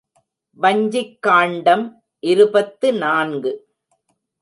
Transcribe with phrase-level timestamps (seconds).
[0.57, 2.03] வஞ்சிக் காண்டம்
[2.19, 3.51] இருபத்து நான்கு.